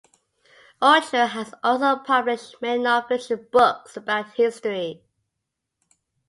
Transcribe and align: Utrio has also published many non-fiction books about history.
Utrio 0.81 1.27
has 1.27 1.53
also 1.63 1.95
published 1.97 2.59
many 2.59 2.81
non-fiction 2.81 3.45
books 3.51 3.95
about 3.95 4.33
history. 4.33 5.03